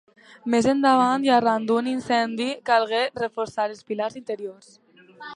[0.51, 4.73] Més endavant i arran d'un incendi calgué reforçar els pilars interiors.